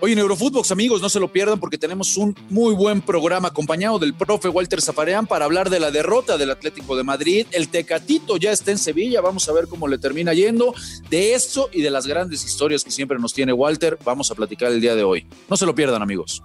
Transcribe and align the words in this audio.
Hoy 0.00 0.12
en 0.12 0.18
Eurofootbox, 0.20 0.70
amigos, 0.70 1.02
no 1.02 1.08
se 1.08 1.18
lo 1.18 1.32
pierdan 1.32 1.58
porque 1.58 1.76
tenemos 1.76 2.16
un 2.16 2.36
muy 2.50 2.72
buen 2.72 3.02
programa 3.02 3.48
acompañado 3.48 3.98
del 3.98 4.14
profe 4.14 4.48
Walter 4.48 4.80
Zafareán 4.80 5.26
para 5.26 5.44
hablar 5.44 5.70
de 5.70 5.80
la 5.80 5.90
derrota 5.90 6.38
del 6.38 6.52
Atlético 6.52 6.94
de 6.94 7.02
Madrid. 7.02 7.48
El 7.50 7.68
Tecatito 7.68 8.36
ya 8.36 8.52
está 8.52 8.70
en 8.70 8.78
Sevilla, 8.78 9.20
vamos 9.20 9.48
a 9.48 9.52
ver 9.52 9.66
cómo 9.66 9.88
le 9.88 9.98
termina 9.98 10.32
yendo. 10.34 10.72
De 11.10 11.34
esto 11.34 11.68
y 11.72 11.82
de 11.82 11.90
las 11.90 12.06
grandes 12.06 12.44
historias 12.44 12.84
que 12.84 12.92
siempre 12.92 13.18
nos 13.18 13.34
tiene 13.34 13.52
Walter, 13.52 13.98
vamos 14.04 14.30
a 14.30 14.36
platicar 14.36 14.70
el 14.70 14.80
día 14.80 14.94
de 14.94 15.02
hoy. 15.02 15.26
No 15.50 15.56
se 15.56 15.66
lo 15.66 15.74
pierdan, 15.74 16.00
amigos. 16.00 16.42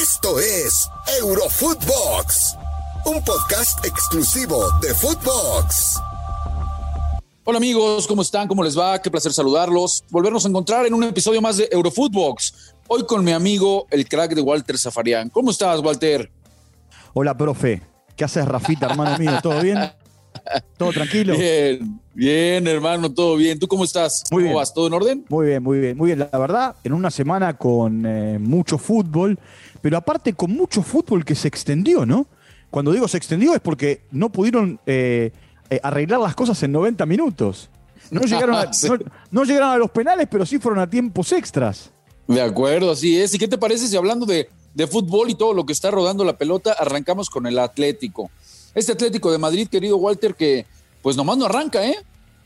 Esto 0.00 0.40
es 0.40 0.88
Eurofootbox, 1.20 2.56
un 3.04 3.22
podcast 3.24 3.84
exclusivo 3.84 4.70
de 4.80 4.94
Footbox. 4.94 6.00
Hola 7.46 7.58
amigos, 7.58 8.06
¿cómo 8.06 8.22
están? 8.22 8.48
¿Cómo 8.48 8.64
les 8.64 8.78
va? 8.78 8.98
Qué 9.02 9.10
placer 9.10 9.30
saludarlos. 9.30 10.02
Volvernos 10.08 10.46
a 10.46 10.48
encontrar 10.48 10.86
en 10.86 10.94
un 10.94 11.04
episodio 11.04 11.42
más 11.42 11.58
de 11.58 11.68
Eurofootbox. 11.70 12.53
Hoy 12.86 13.06
con 13.06 13.24
mi 13.24 13.32
amigo, 13.32 13.86
el 13.90 14.06
crack 14.06 14.34
de 14.34 14.42
Walter 14.42 14.78
Zafarian. 14.78 15.30
¿Cómo 15.30 15.50
estás, 15.50 15.80
Walter? 15.80 16.30
Hola, 17.14 17.36
profe. 17.36 17.82
¿Qué 18.14 18.24
haces, 18.24 18.46
Rafita, 18.46 18.86
hermano 18.86 19.18
mío? 19.18 19.32
¿Todo 19.42 19.60
bien? 19.62 19.78
¿Todo 20.76 20.92
tranquilo? 20.92 21.36
Bien, 21.36 22.00
bien, 22.12 22.66
hermano, 22.66 23.12
todo 23.12 23.36
bien. 23.36 23.58
¿Tú 23.58 23.66
cómo 23.66 23.84
estás? 23.84 24.24
Muy 24.30 24.42
¿Cómo 24.42 24.44
bien. 24.50 24.56
vas? 24.56 24.74
¿Todo 24.74 24.86
en 24.88 24.92
orden? 24.92 25.24
Muy 25.28 25.46
bien, 25.46 25.62
muy 25.62 25.78
bien, 25.78 25.96
muy 25.96 26.08
bien. 26.08 26.28
La 26.30 26.38
verdad, 26.38 26.76
en 26.84 26.92
una 26.92 27.10
semana 27.10 27.56
con 27.56 28.04
eh, 28.04 28.38
mucho 28.38 28.76
fútbol, 28.76 29.38
pero 29.80 29.96
aparte 29.96 30.34
con 30.34 30.50
mucho 30.52 30.82
fútbol 30.82 31.24
que 31.24 31.34
se 31.34 31.48
extendió, 31.48 32.04
¿no? 32.04 32.26
Cuando 32.70 32.92
digo 32.92 33.08
se 33.08 33.16
extendió 33.16 33.54
es 33.54 33.60
porque 33.60 34.02
no 34.10 34.30
pudieron 34.30 34.78
eh, 34.84 35.32
eh, 35.70 35.80
arreglar 35.82 36.20
las 36.20 36.34
cosas 36.34 36.62
en 36.62 36.72
90 36.72 37.06
minutos. 37.06 37.70
No 38.10 38.20
llegaron, 38.22 38.56
a, 38.56 38.72
Sí. 38.72 38.88
no, 38.90 38.98
no 39.30 39.44
llegaron 39.44 39.70
a 39.70 39.78
los 39.78 39.90
penales, 39.90 40.28
pero 40.30 40.44
sí 40.44 40.58
fueron 40.58 40.80
a 40.80 40.90
tiempos 40.90 41.32
extras. 41.32 41.90
De 42.26 42.40
acuerdo, 42.40 42.90
así 42.90 43.20
es. 43.20 43.34
¿Y 43.34 43.38
qué 43.38 43.48
te 43.48 43.58
parece 43.58 43.86
si 43.88 43.96
hablando 43.96 44.24
de, 44.26 44.48
de 44.74 44.86
fútbol 44.86 45.30
y 45.30 45.34
todo 45.34 45.52
lo 45.52 45.66
que 45.66 45.72
está 45.72 45.90
rodando 45.90 46.24
la 46.24 46.36
pelota, 46.38 46.72
arrancamos 46.78 47.28
con 47.30 47.46
el 47.46 47.58
Atlético? 47.58 48.30
Este 48.74 48.92
Atlético 48.92 49.30
de 49.30 49.38
Madrid, 49.38 49.68
querido 49.68 49.96
Walter, 49.98 50.34
que 50.34 50.66
pues 51.02 51.16
nomás 51.16 51.36
no 51.36 51.44
arranca, 51.46 51.84
¿eh? 51.86 51.96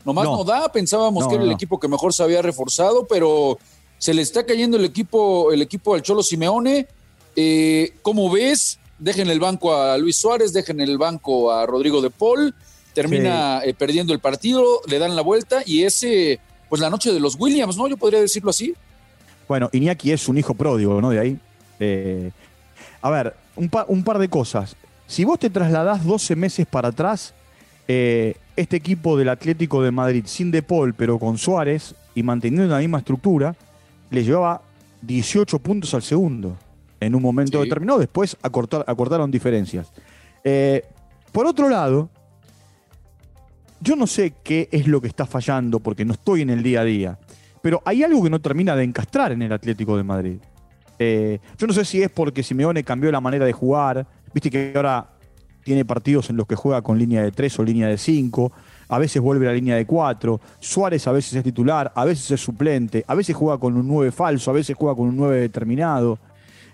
Nomás 0.05 0.25
no, 0.25 0.37
No. 0.37 0.43
da. 0.43 0.71
Pensábamos 0.71 1.23
No, 1.23 1.29
que 1.29 1.35
era 1.35 1.43
no, 1.43 1.49
el 1.49 1.55
equipo 1.55 1.79
que 1.79 1.87
mejor 1.87 2.13
se 2.13 2.23
había 2.23 2.41
reforzado, 2.41 3.07
pero 3.07 3.57
se 3.97 4.13
le 4.13 4.21
está 4.21 4.45
cayendo 4.45 4.77
el 4.77 4.85
equipo, 4.85 5.51
el 5.51 5.61
equipo 5.61 5.95
al 5.95 6.01
Cholo 6.01 6.23
Simeone. 6.23 6.87
Eh, 7.35 7.93
¿Cómo 8.01 8.29
ves? 8.29 8.79
Dejen 8.97 9.29
el 9.29 9.39
banco 9.39 9.73
a 9.73 9.97
Luis 9.97 10.17
Suárez, 10.17 10.51
dejen 10.51 10.81
el 10.81 10.97
banco 10.97 11.51
a 11.53 11.65
Rodrigo 11.65 12.01
de 12.01 12.09
Paul, 12.09 12.53
termina 12.93 13.61
eh, 13.63 13.73
perdiendo 13.73 14.11
el 14.13 14.19
partido, 14.19 14.81
le 14.87 14.99
dan 14.99 15.15
la 15.15 15.21
vuelta 15.21 15.63
y 15.65 15.83
ese, 15.83 16.41
pues 16.67 16.81
la 16.81 16.89
noche 16.89 17.13
de 17.13 17.19
los 17.21 17.35
Williams, 17.39 17.77
¿no? 17.77 17.87
Yo 17.87 17.95
podría 17.95 18.19
decirlo 18.19 18.49
así. 18.49 18.73
Bueno, 19.49 19.69
Iñaki 19.73 20.11
es 20.11 20.29
un 20.29 20.37
hijo 20.37 20.53
pródigo, 20.53 21.01
¿no? 21.01 21.09
De 21.09 21.19
ahí. 21.19 21.39
Eh, 21.79 22.31
a 23.01 23.09
ver, 23.09 23.35
un, 23.55 23.67
pa- 23.67 23.85
un 23.87 24.03
par 24.03 24.19
de 24.19 24.29
cosas. 24.29 24.75
Si 25.07 25.25
vos 25.25 25.39
te 25.39 25.49
trasladás 25.49 26.05
12 26.05 26.35
meses 26.35 26.67
para 26.67 26.89
atrás, 26.89 27.33
eh, 27.87 28.35
este 28.55 28.77
equipo 28.77 29.17
del 29.17 29.27
Atlético 29.29 29.81
de 29.81 29.89
Madrid, 29.89 30.23
sin 30.27 30.51
De 30.51 30.61
Paul, 30.61 30.93
pero 30.93 31.17
con 31.17 31.37
Suárez 31.39 31.95
y 32.13 32.21
manteniendo 32.21 32.67
la 32.71 32.77
misma 32.79 32.99
estructura, 32.99 33.55
le 34.11 34.23
llevaba 34.23 34.61
18 35.01 35.57
puntos 35.59 35.93
al 35.95 36.03
segundo 36.03 36.55
en 36.99 37.15
un 37.15 37.21
momento 37.23 37.57
Sí. 37.57 37.63
determinado. 37.63 37.97
Después 37.99 38.37
acortar- 38.43 38.83
acortaron 38.85 39.31
diferencias. 39.31 39.91
Eh, 40.43 40.83
por 41.31 41.47
otro 41.47 41.69
lado, 41.69 42.09
yo 43.81 43.95
no 43.95 44.05
sé 44.05 44.33
qué 44.43 44.69
es 44.71 44.85
lo 44.87 45.01
que 45.01 45.07
está 45.07 45.25
fallando 45.25 45.79
porque 45.79 46.05
no 46.05 46.13
estoy 46.13 46.41
en 46.43 46.51
el 46.51 46.61
día 46.61 46.81
a 46.81 46.83
día. 46.83 47.17
Pero 47.61 47.81
hay 47.85 48.03
algo 48.03 48.23
que 48.23 48.29
no 48.29 48.39
termina 48.39 48.75
de 48.75 48.83
encastrar 48.83 49.31
en 49.31 49.41
el 49.41 49.51
Atlético 49.51 49.97
de 49.97 50.03
Madrid. 50.03 50.37
Eh, 50.97 51.39
yo 51.57 51.67
no 51.67 51.73
sé 51.73 51.85
si 51.85 52.01
es 52.01 52.09
porque 52.09 52.43
Simeone 52.43 52.83
cambió 52.83 53.11
la 53.11 53.21
manera 53.21 53.45
de 53.45 53.53
jugar. 53.53 54.05
Viste 54.33 54.49
que 54.49 54.73
ahora 54.75 55.09
tiene 55.63 55.85
partidos 55.85 56.29
en 56.29 56.37
los 56.37 56.47
que 56.47 56.55
juega 56.55 56.81
con 56.81 56.97
línea 56.97 57.23
de 57.23 57.31
3 57.31 57.59
o 57.59 57.63
línea 57.63 57.87
de 57.87 57.97
5. 57.97 58.51
A 58.89 58.97
veces 58.97 59.21
vuelve 59.21 59.45
a 59.47 59.49
la 59.49 59.55
línea 59.55 59.75
de 59.75 59.85
4. 59.85 60.39
Suárez 60.59 61.07
a 61.07 61.11
veces 61.11 61.33
es 61.33 61.43
titular, 61.43 61.91
a 61.95 62.05
veces 62.05 62.31
es 62.31 62.41
suplente. 62.41 63.03
A 63.07 63.15
veces 63.15 63.35
juega 63.35 63.57
con 63.57 63.75
un 63.75 63.87
9 63.87 64.11
falso, 64.11 64.51
a 64.51 64.53
veces 64.53 64.75
juega 64.77 64.95
con 64.95 65.09
un 65.09 65.17
9 65.17 65.39
determinado. 65.39 66.17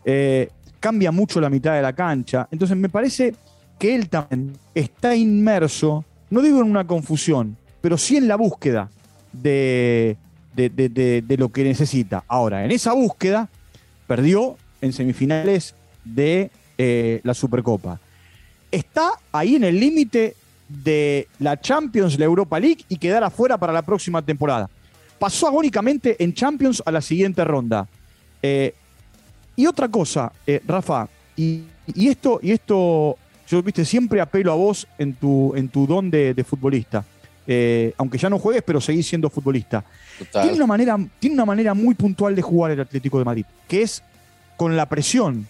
Eh, 0.04 0.50
cambia 0.80 1.12
mucho 1.12 1.42
la 1.42 1.50
mitad 1.50 1.74
de 1.74 1.82
la 1.82 1.94
cancha. 1.94 2.48
Entonces 2.52 2.78
me 2.78 2.90
parece 2.90 3.36
que 3.80 3.96
él 3.96 4.10
también 4.10 4.54
está 4.74 5.16
inmerso, 5.16 6.06
no 6.30 6.42
digo 6.42 6.62
en 6.62 6.70
una 6.70 6.86
confusión, 6.88 7.58
pero 7.82 7.98
sí 7.98 8.18
en 8.18 8.28
la 8.28 8.36
búsqueda 8.36 8.90
de, 9.34 10.18
de, 10.56 10.70
de- 10.70 11.22
de- 11.22 11.38
lo 11.38 11.50
que 11.50 11.64
necesita. 11.64 12.24
Ahora, 12.28 12.64
en 12.64 12.72
esa 12.72 12.94
búsqueda, 12.94 13.50
perdió 14.08 14.58
en 14.82 14.94
semifinales 14.94 15.76
de 16.04 16.50
eh, 16.78 17.20
la 17.24 17.34
Supercopa. 17.34 18.00
Está 18.72 19.12
ahí 19.32 19.56
en 19.56 19.64
el 19.64 19.80
límite 19.80 20.36
de 20.68 21.28
la 21.40 21.60
Champions, 21.60 22.18
la 22.20 22.26
Europa 22.26 22.60
League 22.60 22.84
y 22.90 22.98
quedar 22.98 23.24
afuera 23.24 23.58
para 23.58 23.74
la 23.74 23.82
próxima 23.82 24.22
temporada. 24.22 24.70
Pasó 25.20 25.48
agónicamente 25.48 26.22
en 26.24 26.34
Champions 26.34 26.82
a 26.86 26.92
la 26.92 27.02
siguiente 27.02 27.44
ronda. 27.46 27.88
Eh, 28.42 28.74
y 29.56 29.66
otra 29.66 29.88
cosa, 29.88 30.32
eh, 30.46 30.62
Rafa, 30.68 31.08
y, 31.38 31.64
esto, 31.96 32.40
y 32.42 32.52
esto, 32.52 33.18
yo 33.48 33.64
viste, 33.64 33.86
siempre 33.86 34.20
apelo 34.20 34.52
a 34.52 34.56
vos 34.56 34.88
en 34.98 35.14
tu, 35.14 35.54
en 35.56 35.70
tu 35.70 35.88
don 35.88 36.12
de 36.12 36.46
futbolista. 36.48 37.06
Eh, 37.48 37.94
aunque 37.98 38.18
ya 38.18 38.30
no 38.30 38.40
juegues, 38.40 38.64
pero 38.66 38.82
seguís 38.82 39.08
siendo 39.08 39.30
futbolista. 39.30 39.84
Tiene 40.32 40.54
una, 40.54 40.66
manera, 40.66 40.98
tiene 41.20 41.36
una 41.36 41.46
manera 41.46 41.74
muy 41.74 41.94
puntual 41.94 42.36
de 42.36 42.42
jugar 42.42 42.72
el 42.72 42.80
Atlético 42.80 43.20
de 43.20 43.26
Madrid, 43.26 43.46
que 43.68 43.84
es 43.84 44.02
con 44.58 44.76
la 44.76 44.88
presión 44.88 45.48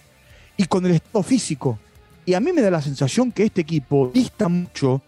y 0.56 0.64
con 0.64 0.84
el 0.84 0.92
estado 0.92 1.22
físico. 1.22 1.78
Y 2.24 2.34
a 2.34 2.40
mí 2.40 2.52
me 2.52 2.60
da 2.60 2.70
la 2.70 2.82
sensación 2.82 3.32
que 3.32 3.44
este 3.44 3.60
equipo 3.60 4.10
dista 4.12 4.48
mucho 4.48 5.00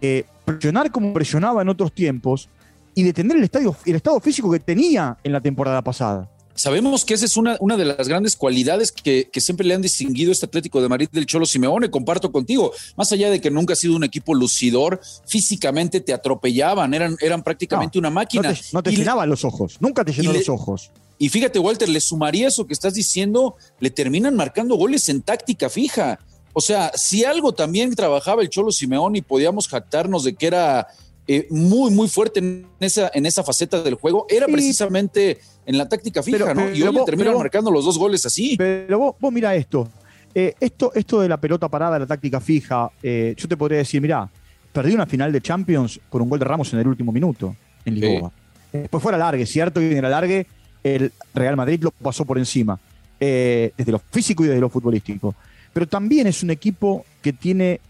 de 0.00 0.24
presionar 0.44 0.90
como 0.90 1.12
presionaba 1.12 1.62
en 1.62 1.68
otros 1.68 1.92
tiempos 1.92 2.48
y 2.94 3.02
de 3.02 3.12
tener 3.12 3.36
el, 3.36 3.44
estadio, 3.44 3.74
el 3.84 3.96
estado 3.96 4.20
físico 4.20 4.50
que 4.50 4.60
tenía 4.60 5.16
en 5.24 5.32
la 5.32 5.40
temporada 5.40 5.82
pasada. 5.82 6.30
Sabemos 6.54 7.04
que 7.04 7.14
esa 7.14 7.24
es 7.24 7.36
una, 7.36 7.56
una 7.60 7.76
de 7.76 7.84
las 7.86 8.06
grandes 8.08 8.36
cualidades 8.36 8.92
que, 8.92 9.28
que 9.32 9.40
siempre 9.40 9.66
le 9.66 9.74
han 9.74 9.80
distinguido 9.82 10.30
este 10.32 10.46
Atlético 10.46 10.82
de 10.82 10.88
Madrid 10.88 11.08
del 11.10 11.24
Cholo 11.26 11.46
Simeone. 11.46 11.90
Comparto 11.90 12.30
contigo, 12.30 12.72
más 12.96 13.10
allá 13.12 13.30
de 13.30 13.40
que 13.40 13.50
nunca 13.50 13.72
ha 13.72 13.76
sido 13.76 13.96
un 13.96 14.04
equipo 14.04 14.34
lucidor, 14.34 15.00
físicamente 15.26 16.00
te 16.00 16.12
atropellaban, 16.12 16.92
eran, 16.94 17.16
eran 17.20 17.42
prácticamente 17.42 17.98
una 17.98 18.10
No 18.10 18.14
máquina. 18.16 18.52
te, 18.52 18.60
no 18.72 18.82
te 18.82 18.90
le- 18.90 18.96
llenaban 18.98 19.28
los 19.30 19.44
ojos, 19.44 19.76
nunca 19.80 20.04
te 20.04 20.12
llenó 20.12 20.32
le- 20.32 20.40
los 20.40 20.48
ojos. 20.50 20.90
Y 21.18 21.28
fíjate, 21.28 21.58
Walter, 21.58 21.88
le 21.88 22.00
sumaría 22.00 22.48
eso 22.48 22.66
que 22.66 22.72
estás 22.74 22.94
diciendo, 22.94 23.56
le 23.80 23.90
terminan 23.90 24.34
marcando 24.36 24.74
goles 24.76 25.08
en 25.08 25.22
táctica 25.22 25.70
fija. 25.70 26.18
O 26.52 26.60
sea, 26.60 26.92
si 26.96 27.24
algo 27.24 27.52
también 27.54 27.94
trabajaba 27.94 28.42
el 28.42 28.50
Cholo 28.50 28.72
Simeone 28.72 29.18
y 29.18 29.22
podíamos 29.22 29.68
jactarnos 29.68 30.24
de 30.24 30.34
que 30.34 30.46
era 30.48 30.86
eh, 31.28 31.46
muy, 31.50 31.90
muy 31.90 32.08
fuerte 32.08 32.40
en 32.40 32.66
esa, 32.80 33.10
en 33.14 33.26
esa 33.26 33.42
faceta 33.44 33.82
del 33.82 33.94
juego, 33.94 34.26
era 34.28 34.46
Sí. 34.46 34.52
precisamente 34.52 35.38
en 35.64 35.78
la 35.78 35.88
táctica 35.88 36.22
fija, 36.22 36.38
Pero- 36.38 36.54
¿no? 36.54 36.74
y 36.74 36.82
hoy 36.82 36.96
terminan 37.06 37.36
marcando 37.38 37.70
los 37.70 37.84
dos 37.84 37.98
goles 37.98 38.26
así. 38.26 38.56
Pero 38.56 38.98
vos, 38.98 39.14
vos 39.20 39.32
mira 39.32 39.54
esto. 39.54 39.88
Eh, 40.34 40.54
esto. 40.60 40.90
Esto 40.94 41.20
de 41.20 41.28
la 41.28 41.36
pelota 41.36 41.68
parada, 41.68 41.98
la 41.98 42.06
táctica 42.06 42.40
fija, 42.40 42.90
eh, 43.02 43.34
yo 43.36 43.46
te 43.46 43.56
podría 43.56 43.78
decir, 43.78 44.00
mirá, 44.00 44.28
perdí 44.72 44.94
una 44.94 45.06
final 45.06 45.30
de 45.30 45.40
Champions 45.40 46.00
con 46.08 46.22
un 46.22 46.28
gol 46.30 46.38
de 46.38 46.44
Ramos 46.46 46.72
en 46.72 46.80
el 46.80 46.88
último 46.88 47.12
minuto 47.12 47.54
en 47.84 48.00
Lisboa. 48.00 48.32
Después 48.72 49.02
fue 49.02 49.12
a 49.14 49.18
la 49.18 49.24
largue, 49.26 49.44
cierto, 49.46 49.80
y 49.82 49.94
en 49.94 50.02
la 50.02 50.08
largue 50.08 50.46
el 50.82 51.12
Real 51.34 51.54
Madrid 51.56 51.80
lo 51.82 51.90
pasó 51.90 52.24
por 52.24 52.38
encima, 52.38 52.80
desde 53.20 53.92
lo 53.92 53.98
físico 54.10 54.42
y 54.44 54.48
desde 54.48 54.60
lo 54.60 54.70
futbolístico. 54.70 55.34
Pero 55.74 55.86
también 55.86 56.26
es 56.26 56.42
un 56.42 56.50
equipo 56.50 57.04
que 57.20 57.32
tiene 57.34 57.80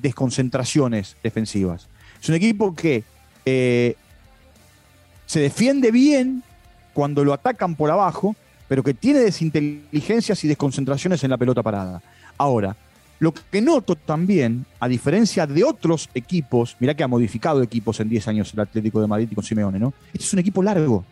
desconcentraciones 0.00 1.16
defensivas. 1.22 1.88
Es 2.22 2.28
un 2.28 2.36
equipo 2.36 2.72
que 2.72 3.02
eh, 3.44 3.96
se 5.26 5.40
defiende 5.40 5.90
bien 5.90 6.44
cuando 6.94 7.24
lo 7.24 7.32
atacan 7.32 7.74
por 7.74 7.90
abajo, 7.90 8.36
pero 8.68 8.84
que 8.84 8.94
tiene 8.94 9.18
desinteligencias 9.18 10.44
y 10.44 10.48
desconcentraciones 10.48 11.24
en 11.24 11.30
la 11.30 11.36
pelota 11.36 11.64
parada. 11.64 12.00
Ahora, 12.38 12.76
lo 13.18 13.34
que 13.34 13.60
noto 13.60 13.96
también, 13.96 14.64
a 14.78 14.86
diferencia 14.86 15.48
de 15.48 15.64
otros 15.64 16.08
equipos, 16.14 16.76
mirá 16.78 16.94
que 16.94 17.02
ha 17.02 17.08
modificado 17.08 17.60
equipos 17.60 17.98
en 17.98 18.08
10 18.08 18.28
años 18.28 18.54
el 18.54 18.60
Atlético 18.60 19.00
de 19.00 19.08
Madrid 19.08 19.28
y 19.30 19.34
con 19.34 19.42
Simeone, 19.42 19.80
¿no? 19.80 19.92
Este 20.12 20.24
es 20.24 20.32
un 20.32 20.38
equipo 20.38 20.62
largo. 20.62 21.04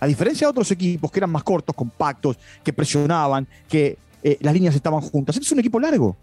A 0.00 0.06
diferencia 0.06 0.46
de 0.46 0.50
otros 0.50 0.70
equipos 0.70 1.10
que 1.10 1.18
eran 1.18 1.30
más 1.30 1.44
cortos, 1.44 1.74
compactos, 1.74 2.38
que 2.62 2.74
presionaban, 2.74 3.46
que 3.68 3.96
eh, 4.22 4.36
las 4.40 4.52
líneas 4.52 4.74
estaban 4.74 5.00
juntas. 5.00 5.36
Este 5.36 5.46
es 5.46 5.52
un 5.52 5.60
equipo 5.60 5.80
largo. 5.80 6.14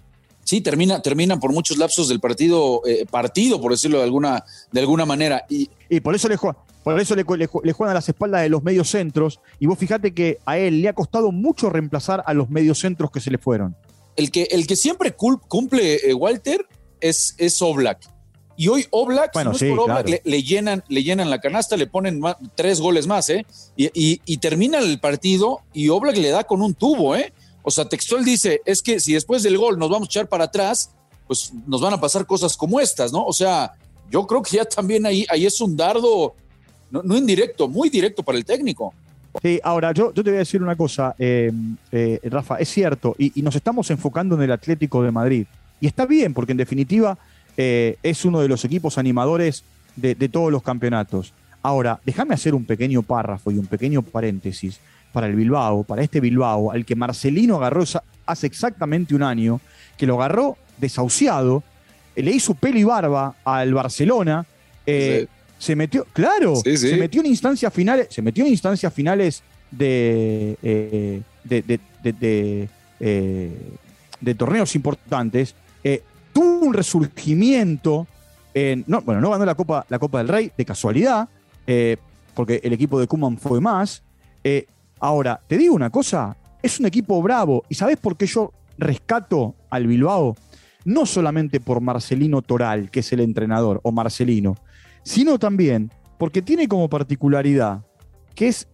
Sí, 0.47 0.61
termina, 0.61 1.01
terminan 1.01 1.41
por 1.41 1.51
muchos 1.51 1.77
lapsos 1.77 2.07
del 2.07 2.21
partido, 2.21 2.81
eh, 2.85 3.05
partido, 3.05 3.59
por 3.59 3.71
decirlo 3.73 3.97
de 3.97 4.05
alguna, 4.05 4.45
de 4.71 4.79
alguna 4.79 5.05
manera. 5.05 5.45
Y 5.49 5.69
Y 5.89 5.99
por 5.99 6.15
eso 6.15 6.29
le, 6.29 6.37
jue- 6.37 6.55
por 6.85 6.97
eso 7.01 7.15
le, 7.17 7.25
le 7.37 7.49
le 7.63 7.73
juegan 7.73 7.91
a 7.91 7.95
las 7.95 8.07
espaldas 8.07 8.43
de 8.43 8.47
los 8.49 8.63
medios 8.63 8.89
centros. 8.89 9.41
Y 9.59 9.65
vos 9.65 9.77
fíjate 9.77 10.13
que 10.13 10.37
a 10.45 10.57
él 10.57 10.81
le 10.81 10.87
ha 10.87 10.93
costado 10.93 11.33
mucho 11.33 11.69
reemplazar 11.69 12.23
a 12.25 12.33
los 12.33 12.49
medios 12.49 12.79
centros 12.79 13.11
que 13.11 13.19
se 13.19 13.29
le 13.29 13.37
fueron. 13.37 13.75
el 14.15 14.31
que, 14.31 14.43
el 14.51 14.65
que 14.67 14.77
siempre 14.77 15.13
cumple 15.13 15.95
eh, 16.09 16.13
Walter 16.13 16.65
es, 17.01 17.35
es 17.37 17.61
Oblak. 17.61 17.99
Y 18.55 18.69
hoy 18.69 18.87
Oblak, 18.89 19.33
Bueno, 19.33 19.53
si 19.53 19.65
no 19.65 19.69
sí, 19.71 19.75
por 19.75 19.79
Oblak, 19.91 20.05
claro. 20.05 20.21
le, 20.25 20.31
le 20.31 20.43
llenan, 20.43 20.83
le 20.87 21.03
llenan 21.03 21.29
la 21.29 21.39
canasta, 21.41 21.75
le 21.77 21.85
ponen 21.87 22.21
tres 22.55 22.79
goles 22.79 23.05
más, 23.05 23.29
¿eh? 23.29 23.45
Y, 23.75 23.85
y- 23.93 24.21
y 24.25 24.37
termina 24.37 24.79
el 24.79 24.99
partido 24.99 25.59
y 25.73 25.89
Oblak 25.89 26.15
le 26.17 26.29
da 26.29 26.45
con 26.45 26.61
un 26.61 26.73
tubo, 26.73 27.15
¿eh? 27.17 27.33
O 27.67 27.69
sea, 27.69 27.83
textual 27.83 28.23
dice, 28.23 28.61
es 28.63 28.81
que 28.81 28.97
si 28.97 29.11
después 29.11 29.43
del 29.43 29.57
gol 29.57 29.77
nos 29.77 29.89
vamos 29.89 30.07
a 30.07 30.09
echar 30.09 30.29
para 30.29 30.45
atrás, 30.45 30.89
pues 31.27 31.51
nos 31.67 31.81
van 31.81 31.91
a 31.91 31.99
pasar 31.99 32.25
cosas 32.25 32.55
como 32.55 32.79
estas, 32.79 33.11
¿no? 33.11 33.25
O 33.25 33.33
sea, 33.33 33.73
yo 34.09 34.25
creo 34.25 34.41
que 34.41 34.55
ya 34.55 34.63
también 34.63 35.05
ahí, 35.05 35.25
ahí 35.29 35.45
es 35.45 35.59
un 35.59 35.75
dardo, 35.75 36.33
no, 36.89 37.03
no 37.03 37.17
indirecto, 37.17 37.67
muy 37.67 37.89
directo 37.89 38.23
para 38.23 38.37
el 38.37 38.45
técnico. 38.45 38.93
Sí, 39.41 39.59
ahora 39.61 39.91
yo, 39.91 40.13
yo 40.13 40.23
te 40.23 40.29
voy 40.29 40.37
a 40.37 40.39
decir 40.39 40.63
una 40.63 40.77
cosa, 40.77 41.13
eh, 41.19 41.51
eh, 41.91 42.21
Rafa, 42.23 42.55
es 42.55 42.69
cierto, 42.69 43.17
y, 43.19 43.41
nos 43.41 43.53
estamos 43.57 43.91
enfocando 43.91 44.35
en 44.35 44.43
el 44.43 44.51
Atlético 44.53 45.03
de 45.03 45.11
Madrid. 45.11 45.45
Y 45.81 45.87
está 45.87 46.05
bien, 46.05 46.33
porque 46.33 46.53
en 46.53 46.59
definitiva 46.59 47.17
eh, 47.57 47.97
es 48.01 48.23
uno 48.23 48.39
de 48.39 48.47
los 48.47 48.63
equipos 48.63 48.97
animadores 48.97 49.65
de 49.97 50.29
todos 50.29 50.53
los 50.53 50.63
campeonatos. 50.63 51.33
Ahora, 51.61 51.99
déjame 52.05 52.33
hacer 52.33 52.55
un 52.55 52.63
pequeño 52.63 53.01
párrafo 53.01 53.51
y 53.51 53.57
un 53.57 53.65
pequeño 53.65 54.03
paréntesis 54.03 54.79
para 55.17 55.25
el 55.25 55.35
Bilbao, 55.35 55.83
para 55.83 56.03
este 56.03 56.19
Bilbao, 56.19 56.71
al 56.71 56.85
que 56.85 56.95
Marcelino 56.95 57.55
agarró 57.55 57.83
hace 58.27 58.45
exactamente 58.45 59.15
un 59.15 59.23
año, 59.23 59.59
que 59.97 60.05
lo 60.05 60.13
agarró 60.21 60.57
desahuciado, 60.77 61.63
eh, 62.15 62.21
le 62.21 62.29
hizo 62.29 62.53
pelo 62.53 62.77
y 62.77 62.83
barba 62.83 63.33
al 63.43 63.73
Barcelona, 63.73 64.45
eh, 64.85 65.25
se 65.57 65.75
metió, 65.75 66.05
claro, 66.13 66.55
Sí, 66.57 66.77
sí. 66.77 66.89
se 66.89 66.97
metió 66.97 67.21
en 67.21 67.27
instancias 67.27 67.73
finales, 67.73 68.09
se 68.11 68.21
metió 68.21 68.45
en 68.45 68.51
instancias 68.51 68.93
finales 68.93 69.41
de, 69.71 70.55
eh, 70.61 71.21
de, 71.43 71.61
de- 71.63 71.79
de- 72.03 72.13
de, 72.13 72.69
eh, 72.99 73.57
de 74.21 74.35
torneos 74.35 74.75
importantes, 74.75 75.55
tuvo 76.31 76.67
un 76.67 76.73
resurgimiento, 76.75 78.05
en- 78.53 78.83
no, 78.85 79.01
bueno, 79.01 79.19
no 79.19 79.31
ganó 79.31 79.45
la 79.45 79.55
Copa, 79.55 79.83
la 79.89 79.97
Copa 79.97 80.19
del 80.19 80.27
Rey 80.27 80.51
de 80.55 80.63
casualidad, 80.63 81.27
porque 82.35 82.61
el 82.63 82.71
equipo 82.73 82.99
de 82.99 83.07
Kuman 83.07 83.39
fue 83.39 83.59
más. 83.59 84.03
Ahora, 84.99 85.39
te 85.47 85.57
digo 85.57 85.75
una 85.75 85.89
cosa, 85.89 86.35
es 86.61 86.79
un 86.79 86.85
equipo 86.85 87.21
bravo, 87.21 87.63
y 87.69 87.75
¿sabés 87.75 87.97
por 87.97 88.17
qué 88.17 88.25
yo 88.25 88.51
rescato 88.77 89.55
al 89.69 89.87
Bilbao? 89.87 90.35
No 90.85 91.05
solamente 91.05 91.59
por 91.59 91.81
Marcelino 91.81 92.41
Toral, 92.41 92.89
que 92.89 93.01
es 93.01 93.11
el 93.13 93.19
entrenador, 93.19 93.79
o 93.83 93.91
Marcelino, 93.91 94.55
sino 95.03 95.37
también 95.37 95.91
porque 96.17 96.41
tiene 96.41 96.67
como 96.67 96.89
particularidad 96.89 97.81
que 98.33 98.47
es 98.47 98.67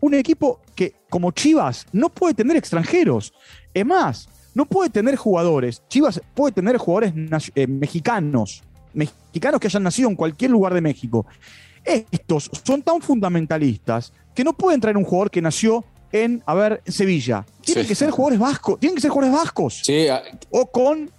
un 0.00 0.14
equipo 0.14 0.60
que, 0.74 0.94
como 1.08 1.30
Chivas, 1.32 1.86
no 1.92 2.10
puede 2.10 2.34
tener 2.34 2.56
extranjeros. 2.56 3.32
Es 3.74 3.84
más, 3.84 4.28
no 4.54 4.66
puede 4.66 4.90
tener 4.90 5.16
jugadores. 5.16 5.82
Chivas 5.88 6.20
puede 6.34 6.52
tener 6.52 6.76
jugadores 6.76 7.14
eh, 7.54 7.66
mexicanos, 7.66 8.62
mexicanos 8.92 9.60
que 9.60 9.66
hayan 9.66 9.82
nacido 9.82 10.08
en 10.08 10.14
cualquier 10.14 10.50
lugar 10.50 10.74
de 10.74 10.80
México. 10.80 11.26
Estos 12.10 12.50
son 12.64 12.82
tan 12.82 13.00
fundamentalistas 13.00 14.12
que 14.34 14.44
no 14.44 14.52
pueden 14.52 14.80
traer 14.80 14.96
un 14.96 15.04
jugador 15.04 15.30
que 15.30 15.40
nació 15.42 15.84
en, 16.12 16.42
a 16.46 16.54
ver, 16.54 16.82
Sevilla. 16.86 17.44
Tienen 17.62 17.84
Sí. 17.84 17.88
que 17.88 17.94
ser 17.94 18.10
jugadores 18.10 18.38
vascos, 18.38 18.78
tienen 18.80 18.94
que 18.96 19.02
ser 19.02 19.10
jugadores 19.10 19.38
vascos. 19.42 19.80
Sí, 19.84 20.08
a- 20.08 20.22
O 20.50 20.66
con, 20.66 21.10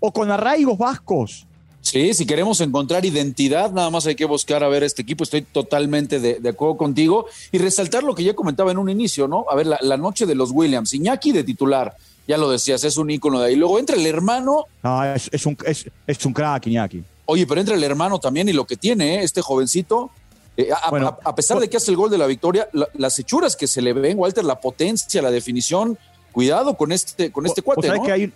o 0.00 0.12
con 0.12 0.30
arraigos 0.30 0.78
vascos. 0.78 1.46
Sí, 1.80 2.14
si 2.14 2.24
queremos 2.26 2.60
encontrar 2.60 3.04
identidad, 3.04 3.72
nada 3.72 3.90
más 3.90 4.06
hay 4.06 4.14
que 4.14 4.24
buscar 4.24 4.62
a 4.62 4.68
ver 4.68 4.84
este 4.84 5.02
equipo. 5.02 5.24
Estoy 5.24 5.42
totalmente 5.42 6.20
de, 6.20 6.38
de 6.38 6.48
acuerdo 6.48 6.76
contigo. 6.76 7.26
Y 7.50 7.58
resaltar 7.58 8.04
lo 8.04 8.14
que 8.14 8.22
ya 8.22 8.34
comentaba 8.34 8.70
en 8.70 8.78
un 8.78 8.88
inicio, 8.88 9.26
¿no? 9.26 9.44
A 9.50 9.56
ver, 9.56 9.66
la, 9.66 9.78
la 9.82 9.96
noche 9.96 10.24
de 10.24 10.36
los 10.36 10.52
Williams, 10.52 10.94
Iñaki 10.94 11.32
de 11.32 11.42
titular, 11.42 11.96
ya 12.28 12.38
lo 12.38 12.48
decías, 12.48 12.84
es 12.84 12.96
un 12.98 13.10
ícono 13.10 13.40
de 13.40 13.48
ahí. 13.48 13.56
Luego 13.56 13.80
entra 13.80 13.96
el 13.96 14.06
hermano, 14.06 14.66
No, 14.84 15.04
es, 15.04 15.28
es 15.32 15.44
un, 15.44 15.56
es, 15.66 15.90
es 16.06 16.24
un 16.24 16.32
crack, 16.32 16.68
Iñaki. 16.68 17.02
Oye, 17.32 17.46
pero 17.46 17.60
entra 17.60 17.74
el 17.74 17.82
hermano 17.84 18.18
también 18.20 18.48
y 18.48 18.52
lo 18.52 18.66
que 18.66 18.76
tiene, 18.76 19.16
¿eh? 19.16 19.22
este 19.22 19.40
jovencito. 19.42 20.10
eh, 20.56 20.68
a, 20.70 20.90
Bueno, 20.90 21.18
a- 21.24 21.30
a 21.30 21.34
pesar 21.34 21.58
de 21.58 21.68
que 21.70 21.78
hace 21.78 21.90
el 21.90 21.96
gol 21.96 22.10
de 22.10 22.18
la 22.18 22.26
victoria, 22.26 22.68
la- 22.72 22.88
las 22.94 23.18
hechuras 23.18 23.56
que 23.56 23.66
se 23.66 23.80
le 23.80 23.94
ven, 23.94 24.18
Walter, 24.18 24.44
la 24.44 24.60
potencia, 24.60 25.22
la 25.22 25.30
definición, 25.30 25.96
cuidado 26.30 26.76
con 26.76 26.92
este, 26.92 27.32
con 27.32 27.46
este 27.46 27.62
cuate, 27.62 27.88
que 28.04 28.12
hay, 28.12 28.32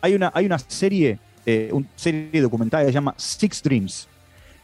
hay, 0.00 0.14
una, 0.14 0.32
hay 0.34 0.46
una 0.46 0.58
serie, 0.58 1.18
eh, 1.46 1.70
una 1.72 1.86
serie 1.94 2.40
documental 2.42 2.82
que 2.82 2.88
se 2.90 2.94
llama 2.94 3.14
Six 3.16 3.62
Dreams. 3.62 4.08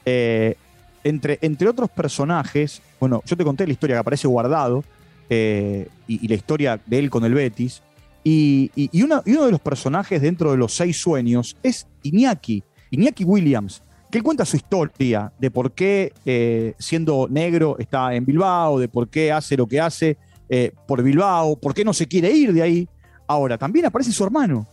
Eh, 0.04 0.56
entre, 1.04 1.38
entre 1.42 1.68
otros 1.68 1.90
personajes, 1.90 2.82
bueno, 2.98 3.22
yo 3.24 3.36
te 3.36 3.44
conté 3.44 3.66
la 3.66 3.72
historia 3.72 3.94
que 3.96 4.00
aparece 4.00 4.26
guardado 4.26 4.82
y, 5.30 5.86
y 6.06 6.28
la 6.28 6.34
historia 6.34 6.80
de 6.84 6.98
él 6.98 7.08
con 7.10 7.24
el 7.24 7.34
Betis. 7.34 7.82
Y, 8.24 8.70
y- 8.74 8.88
y 8.92 9.02
una- 9.02 9.22
y 9.24 9.32
uno 9.32 9.44
de 9.46 9.50
los 9.52 9.60
personajes 9.60 10.20
dentro 10.22 10.50
de 10.50 10.56
los 10.56 10.74
seis 10.74 11.00
sueños 11.00 11.56
es 11.62 11.86
Iñaki, 12.02 12.62
Iñaki 12.94 13.24
Williams, 13.24 13.82
que 14.10 14.18
él 14.18 14.24
cuenta 14.24 14.44
su 14.44 14.56
historia 14.56 15.32
de 15.38 15.50
por 15.50 15.72
qué, 15.72 16.12
eh, 16.24 16.74
siendo 16.78 17.26
negro, 17.28 17.76
está 17.78 18.14
en 18.14 18.24
Bilbao, 18.24 18.78
de 18.78 18.88
por 18.88 19.08
qué 19.08 19.32
hace 19.32 19.56
lo 19.56 19.66
que 19.66 19.80
hace 19.80 20.16
eh, 20.48 20.72
por 20.86 21.02
Bilbao, 21.02 21.56
por 21.56 21.74
qué 21.74 21.84
no 21.84 21.92
se 21.92 22.06
quiere 22.06 22.30
ir 22.30 22.52
de 22.52 22.62
ahí. 22.62 22.88
Ahora, 23.26 23.58
también 23.58 23.86
aparece 23.86 24.12
su 24.12 24.22
hermano, 24.22 24.68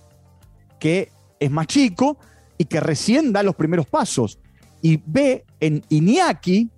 que 0.79 1.09
es 1.39 1.49
más 1.49 1.67
chico 1.67 2.17
y 2.57 2.65
que 2.65 2.79
recién 2.79 3.33
da 3.33 3.41
los 3.41 3.55
primeros 3.55 3.87
pasos 3.87 4.37
y 4.81 5.01
ve 5.05 5.45
en 5.59 5.83
Iñaki 5.89 6.69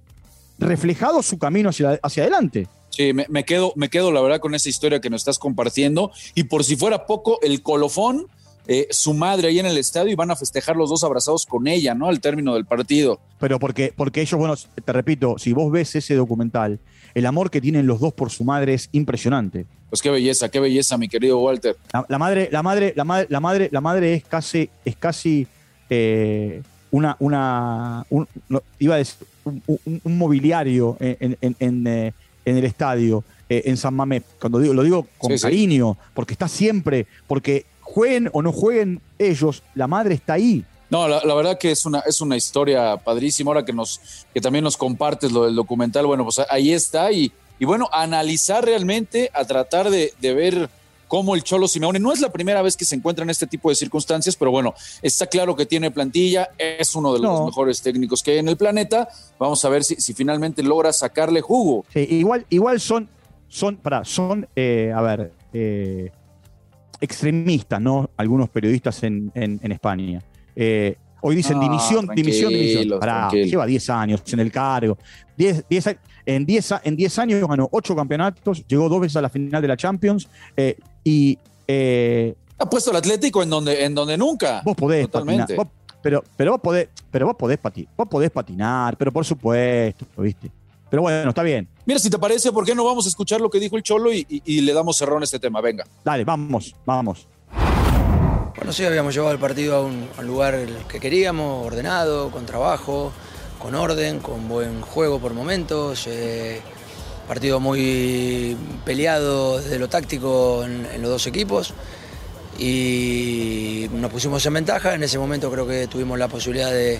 reflejado 0.59 1.21
su 1.23 1.37
camino 1.37 1.69
hacia, 1.69 1.99
adelante. 2.01 2.67
Sí, 2.89 3.11
me, 3.11 3.25
me 3.27 3.43
quedo, 3.43 3.73
me 3.75 3.89
quedo 3.89 4.11
la 4.11 4.21
verdad 4.21 4.39
con 4.39 4.53
esa 4.53 4.69
historia 4.69 5.01
que 5.01 5.09
nos 5.09 5.21
estás 5.21 5.39
compartiendo. 5.39 6.11
Y 6.35 6.43
por 6.43 6.63
si 6.63 6.75
fuera 6.75 7.05
poco, 7.05 7.39
el 7.41 7.63
colofón, 7.63 8.27
eh, 8.67 8.87
su 8.91 9.13
madre 9.13 9.49
ahí 9.49 9.59
en 9.59 9.65
el 9.65 9.77
estadio 9.77 10.11
y 10.11 10.15
van 10.15 10.31
a 10.31 10.35
festejar 10.35 10.75
los 10.75 10.89
dos 10.89 11.03
abrazados 11.03 11.45
con 11.45 11.67
ella, 11.67 11.93
¿no? 11.93 12.07
Al 12.07 12.19
término 12.21 12.53
del 12.53 12.65
partido. 12.65 13.19
Pero 13.39 13.59
porque, 13.59 13.93
porque 13.95 14.21
ellos, 14.21 14.39
bueno, 14.39 14.55
te 14.83 14.93
repito, 14.93 15.35
si 15.37 15.51
vos 15.53 15.71
ves 15.71 15.95
ese 15.95 16.15
documental, 16.15 16.79
el 17.13 17.25
amor 17.25 17.51
que 17.51 17.59
tienen 17.61 17.85
los 17.87 17.99
dos 17.99 18.13
por 18.13 18.31
su 18.31 18.43
madre 18.43 18.73
es 18.73 18.89
impresionante. 18.93 19.65
Pues 19.89 20.01
qué 20.01 20.09
belleza, 20.09 20.49
qué 20.49 20.59
belleza, 20.59 20.97
mi 20.97 21.07
querido 21.07 21.39
Walter. 21.39 21.75
La, 21.93 22.05
la 22.09 22.17
madre, 22.17 22.49
la 22.51 22.63
madre, 22.63 22.93
la 22.95 23.03
madre, 23.03 23.27
la 23.29 23.39
madre, 23.39 23.69
la 23.71 23.81
madre 23.81 24.13
es 24.15 24.23
casi, 24.23 24.69
es 24.85 24.95
casi 24.95 25.45
eh, 25.89 26.61
una, 26.91 27.15
una, 27.19 28.05
un- 28.09 28.27
no, 28.49 28.63
iba 28.79 28.95
a 28.95 28.97
decir, 28.97 29.27
un, 29.43 29.61
un- 29.67 30.01
un 30.03 30.17
mobiliario 30.17 30.97
en, 30.99 31.37
en- 31.41 31.55
en, 31.59 31.87
eh, 31.87 32.13
en 32.45 32.57
el 32.57 32.63
estadio, 32.65 33.23
en 33.49 33.77
San 33.77 33.93
Mamés. 33.93 34.23
Cuando 34.39 34.57
digo, 34.59 34.73
lo 34.73 34.81
digo 34.83 35.05
con 35.19 35.29
Sí, 35.31 35.37
sí. 35.37 35.43
cariño, 35.43 35.95
porque 36.15 36.33
está 36.33 36.47
siempre, 36.47 37.05
porque 37.27 37.65
jueguen 37.83 38.29
o 38.33 38.41
no 38.41 38.51
jueguen 38.51 39.01
ellos, 39.19 39.63
la 39.75 39.87
madre 39.87 40.15
está 40.15 40.33
ahí. 40.33 40.65
No, 40.89 41.07
la, 41.07 41.21
la 41.23 41.33
verdad 41.33 41.57
que 41.57 41.71
es 41.71 41.85
una, 41.85 41.99
es 41.99 42.21
una 42.21 42.37
historia 42.37 42.97
padrísima. 42.97 43.49
Ahora 43.49 43.65
que 43.65 43.73
nos, 43.73 43.99
que 44.33 44.39
también 44.41 44.63
nos 44.63 44.77
compartes 44.77 45.31
lo 45.31 45.45
del 45.45 45.55
documental, 45.55 46.05
bueno, 46.05 46.23
pues 46.23 46.39
ahí 46.49 46.71
está. 46.71 47.11
Y, 47.11 47.31
y 47.59 47.65
bueno, 47.65 47.89
analizar 47.91 48.63
realmente, 48.63 49.31
a 49.33 49.43
tratar 49.45 49.89
de, 49.89 50.13
de 50.21 50.33
ver 50.35 50.69
cómo 51.07 51.35
el 51.35 51.43
Cholo 51.43 51.67
Simeone 51.67 51.99
no 51.99 52.11
es 52.11 52.19
la 52.21 52.31
primera 52.31 52.61
vez 52.61 52.75
que 52.77 52.85
se 52.85 52.95
encuentra 52.95 53.23
en 53.23 53.29
este 53.29 53.45
tipo 53.47 53.69
de 53.69 53.75
circunstancias, 53.75 54.35
pero 54.35 54.49
bueno, 54.51 54.73
está 55.01 55.27
claro 55.27 55.55
que 55.55 55.65
tiene 55.67 55.91
plantilla, 55.91 56.49
es 56.57 56.95
uno 56.95 57.13
de 57.13 57.19
los 57.19 57.39
No. 57.39 57.45
mejores 57.45 57.81
técnicos 57.81 58.21
que 58.23 58.31
hay 58.31 58.37
en 58.39 58.47
el 58.49 58.57
planeta. 58.57 59.07
Vamos 59.39 59.63
a 59.65 59.69
ver 59.69 59.83
si, 59.83 59.95
si 59.95 60.13
finalmente 60.13 60.61
logra 60.63 60.91
sacarle 60.93 61.41
jugo. 61.41 61.85
Sí, 61.93 62.05
igual, 62.09 62.45
igual 62.49 62.79
son, 62.79 63.09
son, 63.47 63.77
pará, 63.77 64.03
son, 64.05 64.47
eh, 64.55 64.91
a 64.95 65.01
ver, 65.01 65.31
eh, 65.53 66.11
extremistas, 67.03 67.81
¿no? 67.81 68.09
Algunos 68.17 68.49
periodistas 68.49 69.03
en, 69.03 69.31
en- 69.35 69.59
en 69.61 69.71
España. 69.71 70.21
Eh, 70.55 70.95
hoy 71.21 71.35
dicen 71.35 71.57
Ah, 71.57 71.61
dimisión, 71.61 72.07
dimisión, 72.15 72.51
dimisión. 72.53 72.99
Pará, 72.99 73.29
lleva 73.31 73.65
10 73.65 73.89
años 73.89 74.21
en 74.31 74.39
el 74.39 74.51
cargo. 74.51 74.97
10, 75.37 75.65
10 75.69 75.87
a- 75.87 75.97
en 76.25 76.45
10 76.45 76.71
a- 76.71 76.81
en 76.83 76.95
10 76.95 77.19
años 77.19 77.47
ganó 77.47 77.67
8 77.71 77.95
campeonatos, 77.95 78.65
llegó 78.67 78.87
dos 78.87 79.01
veces 79.01 79.17
a 79.17 79.21
la 79.21 79.29
final 79.29 79.61
de 79.61 79.67
la 79.67 79.75
Champions 79.77 80.27
eh, 80.55 80.77
y 81.03 81.37
eh, 81.67 82.35
Ha 82.57 82.69
puesto 82.69 82.91
el 82.91 82.97
Atlético 82.97 83.43
en 83.43 83.49
donde, 83.49 83.83
en 83.83 83.93
donde 83.93 84.17
nunca. 84.17 84.61
vos 84.63 84.75
podés 84.75 85.05
Totalmente. 85.09 85.55
patinar. 85.55 85.65
vos- 85.65 85.73
pero, 86.01 86.23
pero 86.37 86.51
vos 86.51 86.61
podés, 86.61 86.89
pero 87.11 87.25
vos 87.27 87.35
podés 87.37 87.57
patinar, 87.57 87.93
vos 87.97 88.07
podés 88.09 88.29
patinar, 88.31 88.97
pero 88.97 89.11
por 89.11 89.23
supuesto, 89.25 90.05
¿viste? 90.17 90.49
Pero 90.93 91.01
bueno, 91.01 91.29
está 91.29 91.41
bien. 91.41 91.67
Mira, 91.87 91.99
si 91.99 92.07
te 92.11 92.19
parece, 92.19 92.51
¿por 92.51 92.63
qué 92.67 92.75
no 92.75 92.85
vamos 92.85 93.07
a 93.07 93.09
escuchar 93.09 93.41
lo 93.41 93.49
que 93.49 93.59
dijo 93.59 93.75
el 93.75 93.81
Cholo 93.81 94.13
y, 94.13 94.23
y- 94.29 94.43
y 94.45 94.61
le 94.61 94.73
damos 94.73 94.95
cerrón 94.95 95.23
a 95.23 95.25
este 95.25 95.39
tema? 95.39 95.59
Venga. 95.59 95.83
Dale, 96.05 96.23
vamos, 96.23 96.75
vamos. 96.85 97.27
Bueno, 98.55 98.71
sí, 98.71 98.85
habíamos 98.85 99.11
llevado 99.15 99.31
el 99.33 99.39
partido 99.39 99.75
a 99.77 99.81
un, 99.81 100.07
a 100.15 100.21
un 100.21 100.27
lugar 100.27 100.55
que 100.87 100.99
queríamos, 100.99 101.65
ordenado, 101.65 102.29
con 102.29 102.45
trabajo, 102.45 103.11
con 103.57 103.73
orden, 103.73 104.19
con 104.19 104.47
buen 104.47 104.81
juego 104.81 105.17
por 105.17 105.33
momentos. 105.33 106.05
eh, 106.05 106.61
partido 107.27 107.59
muy 107.59 108.55
peleado 108.85 109.59
desde 109.61 109.79
lo 109.79 109.89
táctico 109.89 110.63
en, 110.63 110.85
en 110.93 111.01
los 111.01 111.09
dos 111.09 111.25
equipos. 111.25 111.73
Y 112.59 113.87
nos 113.93 114.11
pusimos 114.11 114.45
en 114.45 114.53
ventaja. 114.53 114.93
En 114.93 115.01
ese 115.01 115.17
momento 115.17 115.49
creo 115.49 115.65
que 115.65 115.87
tuvimos 115.87 116.19
la 116.19 116.27
posibilidad 116.27 116.69
de, 116.69 116.99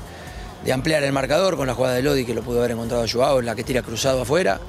de 0.63 0.73
ampliar 0.73 1.03
el 1.03 1.11
marcador 1.11 1.57
con 1.57 1.67
la 1.67 1.73
jugada 1.73 1.95
de 1.95 2.01
Lodi, 2.03 2.25
que 2.25 2.33
lo 2.33 2.41
pudo 2.41 2.59
haber 2.59 2.71
encontrado 2.71 3.05
Joao, 3.11 3.41
la 3.41 3.55
que 3.55 3.63
tira 3.63 3.81
cruzado 3.81 4.21
afuera. 4.21 4.59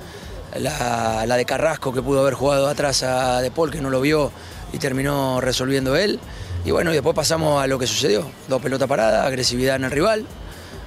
La, 0.58 1.24
la 1.26 1.36
de 1.36 1.44
Carrasco, 1.44 1.92
que 1.92 2.00
pudo 2.00 2.20
haber 2.20 2.34
jugado 2.34 2.68
atrás 2.68 3.02
a 3.02 3.40
De 3.40 3.50
Paul, 3.50 3.72
que 3.72 3.80
no 3.80 3.90
lo 3.90 4.00
vio 4.00 4.30
y 4.72 4.78
terminó 4.78 5.40
resolviendo 5.40 5.96
él. 5.96 6.20
Y 6.64 6.70
bueno, 6.70 6.90
y 6.92 6.94
después 6.94 7.14
pasamos 7.14 7.62
a 7.62 7.66
lo 7.66 7.78
que 7.78 7.86
sucedió. 7.86 8.26
Dos 8.48 8.62
pelotas 8.62 8.88
paradas, 8.88 9.26
agresividad 9.26 9.76
en 9.76 9.84
el 9.84 9.90
rival. 9.90 10.26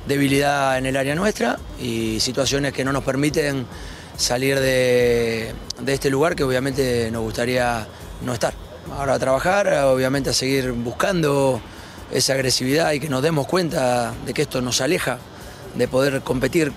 debilidad 0.07 0.77
en 0.77 0.85
el 0.85 0.95
área 0.97 1.13
nuestra 1.15 1.59
y 1.79 2.19
situaciones 2.19 2.73
que 2.73 2.83
no 2.83 2.93
nos 2.93 3.03
permiten 3.03 3.65
salir 4.15 4.59
de, 4.59 5.53
de 5.81 5.93
este 5.93 6.09
lugar 6.09 6.35
que 6.35 6.43
obviamente 6.43 7.11
nos 7.11 7.21
gustaría 7.21 7.85
no 8.23 8.33
estar. 8.33 8.53
Ahora 8.97 9.15
a 9.15 9.19
trabajar, 9.19 9.67
obviamente 9.83 10.29
a 10.29 10.33
seguir 10.33 10.71
buscando 10.71 11.59
esa 12.11 12.33
agresividad 12.33 12.91
y 12.93 12.99
que 12.99 13.09
nos 13.09 13.21
demos 13.21 13.47
cuenta 13.47 14.13
de 14.25 14.33
que 14.33 14.43
esto 14.43 14.61
nos 14.61 14.81
aleja 14.81 15.19
de 15.75 15.87
poder 15.87 16.21
competir 16.21 16.71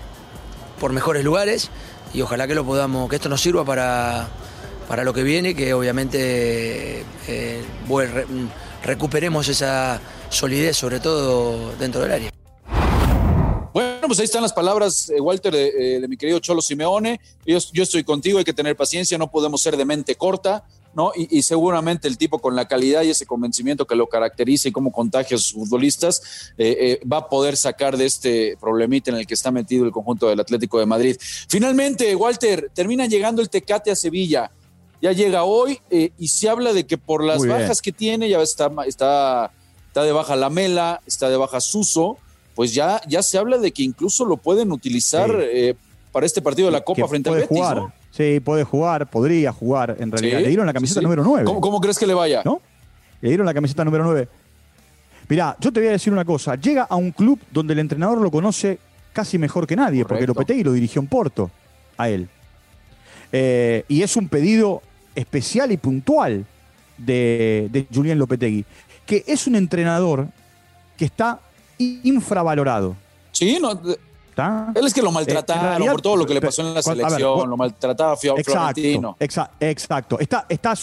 por 0.79 0.93
mejores 0.93 1.25
lugares 1.25 1.71
y 2.13 2.23
ojalá 2.23 2.47
que 2.47 2.55
lo 2.55 2.65
podamos, 2.65 3.09
que 3.09 3.17
esto 3.17 3.29
nos 3.29 3.41
sirva 3.41 3.65
para, 3.65 4.29
para 4.89 5.05
lo 5.05 5.13
que 5.13 5.23
viene, 5.23 5.55
que 5.55 5.73
obviamente 5.73 7.05
eh, 7.29 7.63
recuperemos 8.83 9.49
esa 9.49 10.01
solidez, 10.29 10.77
sobre 10.77 11.01
todo 11.01 11.73
dentro 11.79 12.01
del 12.01 12.13
área. 12.13 12.31
Bueno, 13.73 14.09
pues 14.09 14.19
ahí 14.19 14.25
están 14.25 14.43
las 14.43 14.53
palabras, 14.53 15.11
eh, 15.11 15.21
Walter, 15.21 15.55
de, 15.55 16.05
mi 16.09 16.17
querido 16.17 16.41
Cholo 16.41 16.61
Simeone. 16.61 17.21
Yo, 17.47 17.59
yo, 17.73 17.85
estoy 17.85 18.03
contigo, 18.03 18.39
hay 18.39 18.45
que 18.45 18.53
tener 18.53 18.77
paciencia, 18.77 19.17
no 19.17 19.31
podemos 19.31 19.63
ser 19.63 19.77
de 19.77 19.85
mente 19.85 20.17
corta, 20.17 20.65
¿no? 20.95 21.13
Y, 21.15 21.43
seguramente 21.43 22.09
el 22.09 22.19
tipo 22.19 22.41
con 22.41 22.57
la 22.57 22.67
calidad 22.67 23.03
y 23.03 23.11
ese 23.11 23.27
convencimiento 23.27 23.87
que 23.87 23.95
lo 23.95 24.09
caracteriza 24.09 24.69
y 24.69 24.73
cómo 24.73 24.91
contagia 24.91 25.37
a 25.37 25.41
sus 25.41 25.53
futbolistas 25.53 26.53
eh, 26.59 26.99
eh, 27.03 27.07
va 27.07 27.19
a 27.19 27.29
poder 27.29 27.57
sacar 27.57 27.97
de 27.97 28.07
este 28.07 28.57
problemita 28.61 29.11
en 29.11 29.17
el 29.17 29.27
que 29.27 29.35
está 29.35 29.51
metido 29.51 29.85
el 29.85 29.93
conjunto 29.93 30.29
del 30.29 30.41
Atlético 30.41 30.79
de 30.81 30.87
Madrid. 30.87 31.17
Finalmente, 31.49 32.15
Walter, 32.17 32.71
termina 32.75 33.07
llegando 33.07 33.41
el 33.41 33.49
Tecate 33.51 33.91
a 33.91 33.97
Sevilla. 33.97 34.51
Ya 35.01 35.13
llega 35.13 35.45
hoy 35.45 35.81
eh, 35.91 36.13
y 36.19 36.29
se 36.29 36.49
habla 36.49 36.73
de 36.73 36.85
que 36.85 36.99
por 36.99 37.25
las 37.25 37.47
bajas 37.47 37.81
que 37.81 37.93
tiene, 37.93 38.29
ya 38.29 38.41
está, 38.43 38.71
está, 38.87 39.51
está 39.87 40.03
de 40.03 40.13
baja 40.13 40.37
Lamela, 40.37 41.01
está 41.07 41.31
de 41.31 41.37
baja 41.37 41.61
Suso, 41.61 42.19
pues 42.55 42.75
ya, 42.75 43.01
ya 43.09 43.23
se 43.23 43.39
habla 43.39 43.57
de 43.57 43.73
que 43.73 43.83
incluso 43.83 44.27
lo 44.27 44.37
pueden 44.37 44.73
utilizar 44.73 45.31
para 46.13 46.27
este 46.27 46.43
partido 46.43 46.67
de 46.67 46.73
la 46.73 46.83
Copa 46.83 47.07
frente 47.09 47.31
al 47.31 47.37
Betis. 47.37 47.59
Sí, 48.11 48.41
puede 48.41 48.65
jugar, 48.65 49.09
podría 49.09 49.53
jugar, 49.53 49.97
en 49.99 50.11
realidad. 50.11 50.41
Le 50.41 50.49
dieron 50.49 50.67
la 50.67 50.73
camiseta 50.73 51.01
número 51.01 51.23
9. 51.23 51.45
¿Cómo, 51.45 51.81
crees 51.81 51.99
que 51.99 52.07
le 52.07 52.15
vaya? 52.15 52.43
¿No? 52.45 52.61
Le 53.21 53.29
dieron 53.29 53.47
la 53.47 53.55
camiseta 53.55 53.85
número 53.85 54.05
9. 54.05 54.29
Mirá, 55.29 55.57
yo 55.61 55.73
te 55.73 55.81
voy 55.81 55.89
a 55.89 55.93
decir 55.93 56.13
una 56.13 56.25
cosa. 56.25 56.57
Llega 56.57 56.83
a 56.83 56.97
un 56.97 57.13
club 57.13 57.39
donde 57.53 57.73
el 57.73 57.79
entrenador 57.79 58.21
lo 58.21 58.31
conoce 58.31 58.79
casi 59.13 59.39
mejor 59.39 59.67
que 59.67 59.77
nadie, 59.77 60.05
porque 60.05 60.27
Lopetegui 60.27 60.65
lo 60.65 60.73
dirigió 60.73 61.01
en 61.01 61.07
Porto 61.07 61.51
a 61.97 62.09
él. 62.09 62.29
Eh, 63.31 63.85
y 63.87 64.03
es 64.03 64.17
un 64.17 64.29
pedido 64.29 64.83
especial 65.15 65.71
y 65.71 65.77
puntual 65.77 66.45
de, 66.99 67.69
de 67.71 67.87
Julián 67.95 68.19
Lopetegui, 68.19 68.65
que 69.07 69.25
es 69.27 69.47
un 69.47 69.55
entrenador 69.55 70.27
que 70.97 71.05
está 71.05 71.41
infravalorado. 71.79 72.97
Sí, 73.33 73.59
no, 73.61 73.81
él 74.75 74.87
es 74.87 74.95
que 74.95 75.03
lo 75.03 75.13
maltrataron 75.13 75.89
por 75.89 76.01
todo 76.01 76.17
lo 76.17 76.27
que 76.27 76.35
le 76.35 76.41
pasó 76.41 76.63
en 76.63 76.75
la 76.75 76.83
selección, 76.83 77.49
lo 77.49 77.57
maltrataba 77.57 78.17
Florentino. 78.17 79.17
Exacto, 79.19 79.57
exacto. 79.61 80.19
Está, 80.21 80.47
está, 80.49 80.75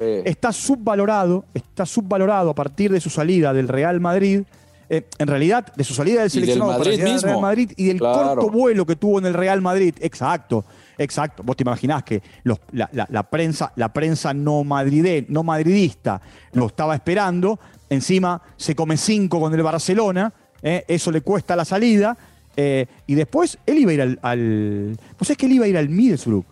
está 0.00 0.52
subvalorado, 0.52 1.44
está 1.54 1.86
subvalorado 1.86 2.50
a 2.50 2.54
partir 2.54 2.92
de 2.92 3.00
su 3.00 3.10
salida 3.10 3.52
del 3.52 3.68
Real 3.68 4.00
Madrid. 4.00 4.42
Eh, 4.88 5.02
en 5.18 5.26
realidad, 5.26 5.66
de 5.74 5.82
su 5.82 5.94
salida 5.94 6.20
del 6.20 6.30
seleccionado 6.30 6.78
para 6.78 6.90
el 6.90 7.00
Real 7.00 7.40
Madrid 7.40 7.72
y 7.76 7.86
del 7.86 7.98
corto 7.98 8.48
vuelo 8.50 8.86
que 8.86 8.94
tuvo 8.94 9.18
en 9.18 9.26
el 9.26 9.34
Real 9.34 9.60
Madrid. 9.60 9.94
Exacto, 10.00 10.64
exacto. 10.96 11.42
Vos 11.42 11.56
te 11.56 11.64
imaginás 11.64 12.04
que 12.04 12.22
la, 12.44 13.22
prensa, 13.24 13.72
la 13.74 13.92
prensa 13.92 14.32
no, 14.32 14.62
madride, 14.62 15.26
no 15.28 15.42
madridista 15.42 16.20
lo 16.52 16.66
estaba 16.66 16.94
esperando. 16.94 17.58
Encima 17.90 18.40
se 18.56 18.76
come 18.76 18.96
cinco 18.96 19.40
con 19.40 19.52
el 19.52 19.62
Barcelona. 19.62 20.32
Eh, 20.62 20.84
eso 20.86 21.10
le 21.10 21.20
cuesta 21.20 21.56
la 21.56 21.64
salida 21.64 22.16
eh, 22.56 22.86
y 23.06 23.14
después 23.14 23.58
él 23.66 23.78
iba 23.78 23.90
a 23.90 23.94
ir 23.94 24.02
al, 24.02 24.18
al. 24.22 24.96
Pues 25.16 25.30
es 25.30 25.36
que 25.36 25.46
él 25.46 25.52
iba 25.52 25.66
a 25.66 25.68
ir 25.68 25.76
al 25.76 25.88
Middlesbrough. 25.88 26.44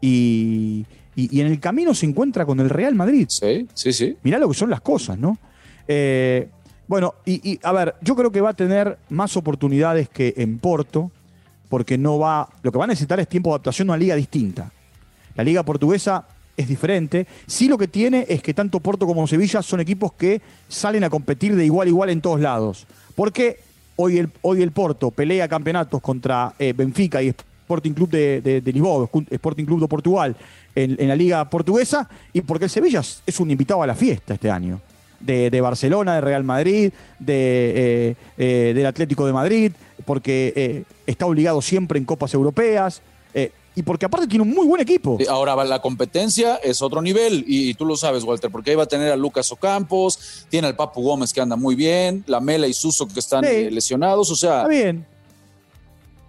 Y, 0.00 0.84
y, 1.14 1.40
en 1.40 1.46
el 1.46 1.60
camino 1.60 1.94
se 1.94 2.06
encuentra 2.06 2.44
con 2.44 2.60
el 2.60 2.68
Real 2.68 2.94
Madrid. 2.94 3.26
Sí, 3.28 3.66
sí, 3.74 3.92
sí. 3.92 4.16
Mirá 4.22 4.38
lo 4.38 4.48
que 4.48 4.54
son 4.54 4.68
las 4.68 4.80
cosas, 4.80 5.18
¿no? 5.18 5.38
Eh, 5.86 6.48
bueno, 6.88 7.14
y, 7.24 7.58
a 7.62 7.72
ver, 7.72 7.94
yo 8.02 8.14
creo 8.14 8.30
que 8.30 8.40
va 8.40 8.50
a 8.50 8.54
tener 8.54 8.98
más 9.08 9.36
oportunidades 9.36 10.08
que 10.08 10.34
en 10.36 10.58
Porto, 10.58 11.10
porque 11.68 11.96
no 11.96 12.18
va. 12.18 12.48
Lo 12.62 12.72
que 12.72 12.78
va 12.78 12.84
a 12.84 12.88
necesitar 12.88 13.18
es 13.20 13.28
tiempo 13.28 13.50
de 13.50 13.54
adaptación 13.54 13.88
a 13.88 13.92
una 13.92 13.98
liga 13.98 14.16
distinta. 14.16 14.70
La 15.34 15.44
liga 15.44 15.62
portuguesa 15.62 16.26
es 16.56 16.68
diferente. 16.68 17.26
Sí 17.46 17.68
lo 17.68 17.78
que 17.78 17.88
tiene 17.88 18.26
es 18.28 18.42
que 18.42 18.52
tanto 18.52 18.80
Porto 18.80 19.06
como 19.06 19.26
Sevilla 19.26 19.62
son 19.62 19.80
equipos 19.80 20.12
que 20.12 20.42
salen 20.68 21.04
a 21.04 21.10
competir 21.10 21.56
de 21.56 21.64
igual 21.64 21.86
a 21.86 21.90
igual 21.90 22.10
en 22.10 22.20
todos 22.20 22.40
lados. 22.40 22.86
Porque 23.14 23.60
Hoy 23.96 24.18
el, 24.18 24.30
hoy 24.42 24.62
el 24.62 24.72
Porto 24.72 25.10
pelea 25.10 25.48
campeonatos 25.48 26.00
contra 26.00 26.54
eh, 26.58 26.72
Benfica 26.72 27.22
y 27.22 27.28
Sporting 27.28 27.92
Club 27.92 28.10
de, 28.10 28.40
de, 28.40 28.72
Lisboa, 28.72 29.08
Sporting 29.30 29.64
Club 29.64 29.80
de 29.80 29.88
Portugal 29.88 30.36
en, 30.74 31.08
la 31.08 31.16
liga 31.16 31.48
portuguesa 31.48 32.08
y 32.32 32.40
porque 32.40 32.64
el 32.64 32.70
Sevilla 32.70 33.00
es 33.00 33.40
un 33.40 33.50
invitado 33.50 33.82
a 33.82 33.86
la 33.86 33.94
fiesta 33.94 34.34
este 34.34 34.50
año. 34.50 34.80
De, 35.20 35.60
Barcelona, 35.60 36.16
de 36.16 36.20
Real 36.20 36.42
Madrid, 36.42 36.92
de, 37.20 38.10
eh, 38.10 38.16
eh, 38.38 38.72
del 38.74 38.86
Atlético 38.86 39.24
de 39.24 39.32
Madrid, 39.32 39.70
porque 40.04 40.84
está 41.06 41.26
obligado 41.26 41.62
siempre 41.62 41.96
en 41.96 42.04
copas 42.04 42.34
europeas 42.34 43.02
y 43.74 43.82
porque 43.82 44.06
aparte 44.06 44.26
tiene 44.26 44.42
un 44.42 44.50
muy 44.50 44.66
buen 44.66 44.80
equipo. 44.80 45.18
Ahora 45.28 45.54
la 45.64 45.80
competencia 45.80 46.56
es 46.56 46.82
otro 46.82 47.00
nivel 47.00 47.44
y, 47.46 47.74
tú 47.74 47.84
lo 47.84 47.96
sabes, 47.96 48.24
Walter, 48.24 48.50
porque 48.50 48.70
ahí 48.70 48.76
va 48.76 48.84
a 48.84 48.86
tener 48.86 49.10
a 49.10 49.16
Lucas 49.16 49.50
Ocampos, 49.52 50.46
tiene 50.48 50.66
al 50.66 50.76
Papu 50.76 51.02
Gómez 51.02 51.32
que 51.32 51.40
anda 51.40 51.56
muy 51.56 51.74
bien, 51.74 52.24
la 52.26 52.40
Mela 52.40 52.66
y 52.66 52.74
Suso 52.74 53.06
que 53.06 53.20
están 53.20 53.44
eh, 53.44 53.70
lesionados, 53.70 54.30
o 54.30 54.36
sea... 54.36 54.58
Está 54.58 54.68
bien. 54.68 55.06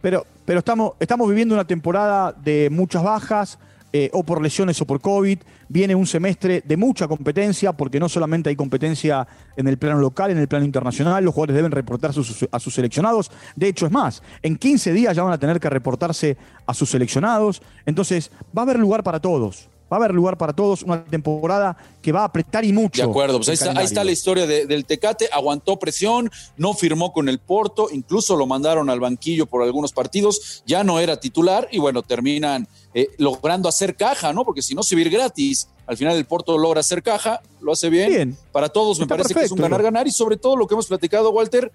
Pero, 0.01 0.25
pero 0.45 0.59
estamos, 0.59 0.93
estamos 0.99 1.29
viviendo 1.29 1.55
una 1.55 1.65
temporada 1.65 2.33
de 2.33 2.69
muchas 2.69 3.03
bajas, 3.03 3.59
eh, 3.95 4.09
o 4.11 4.23
por 4.23 4.41
lesiones 4.41 4.81
o 4.81 4.85
por 4.85 4.99
COVID. 4.99 5.37
Viene 5.69 5.93
un 5.93 6.07
semestre 6.07 6.63
de 6.65 6.77
mucha 6.77 7.07
competencia, 7.07 7.73
porque 7.73 7.99
no 7.99 8.09
solamente 8.09 8.49
hay 8.49 8.55
competencia 8.55 9.27
en 9.55 9.67
el 9.67 9.77
plano 9.77 9.99
local, 9.99 10.31
en 10.31 10.39
el 10.39 10.47
plano 10.47 10.65
internacional, 10.65 11.23
los 11.23 11.33
jugadores 11.33 11.55
deben 11.55 11.71
reportar 11.71 12.09
a 12.09 12.59
sus 12.59 12.73
seleccionados. 12.73 13.29
De 13.55 13.67
hecho, 13.67 13.85
es 13.85 13.91
más, 13.91 14.23
en 14.41 14.57
15 14.57 14.93
días 14.93 15.15
ya 15.15 15.21
van 15.21 15.33
a 15.33 15.37
tener 15.37 15.59
que 15.59 15.69
reportarse 15.69 16.37
a 16.65 16.73
sus 16.73 16.89
seleccionados. 16.89 17.61
Entonces, 17.85 18.31
va 18.57 18.63
a 18.63 18.65
haber 18.65 18.79
lugar 18.79 19.03
para 19.03 19.19
todos 19.19 19.69
va 19.93 19.97
a 19.97 19.99
haber 19.99 20.15
lugar 20.15 20.37
para 20.37 20.53
todos, 20.53 20.81
una 20.81 21.03
temporada 21.05 21.77
que 22.01 22.11
va 22.11 22.21
a 22.21 22.25
apretar 22.25 22.65
y 22.65 22.73
mucho. 22.73 23.03
De 23.03 23.09
acuerdo, 23.09 23.37
pues 23.37 23.49
ahí 23.49 23.85
está, 23.85 24.03
la 24.03 24.11
historia 24.11 24.47
del 24.47 24.85
Tecate, 24.85 25.29
aguantó 25.31 25.77
presión, 25.77 26.31
no 26.57 26.73
firmó 26.73 27.13
con 27.13 27.29
el 27.29 27.39
Porto, 27.39 27.89
incluso 27.91 28.35
lo 28.35 28.47
mandaron 28.47 28.89
al 28.89 28.99
banquillo 28.99 29.45
por 29.45 29.61
algunos 29.61 29.93
partidos, 29.93 30.63
ya 30.65 30.83
no 30.83 30.99
era 30.99 31.19
titular 31.19 31.67
y 31.71 31.77
bueno, 31.77 32.01
terminan 32.01 32.67
eh, 32.93 33.09
logrando 33.17 33.69
hacer 33.69 33.95
caja, 33.95 34.33
¿no? 34.33 34.43
Porque 34.43 34.61
si 34.61 34.75
no, 34.75 34.83
se 34.83 34.95
vir 34.95 35.09
gratis. 35.09 35.67
Al 35.85 35.97
final 35.97 36.15
el 36.15 36.25
Porto 36.25 36.57
logra 36.57 36.79
hacer 36.79 37.03
caja, 37.03 37.41
lo 37.61 37.73
hace 37.73 37.89
bien. 37.89 38.37
Para 38.51 38.69
todos 38.69 38.99
me 38.99 39.07
parece 39.07 39.33
que 39.33 39.43
es 39.43 39.51
un 39.51 39.59
ganar-ganar 39.59 40.07
y 40.07 40.11
sobre 40.11 40.37
todo 40.37 40.55
lo 40.55 40.67
que 40.67 40.75
hemos 40.75 40.87
platicado, 40.87 41.31
Walter, 41.31 41.71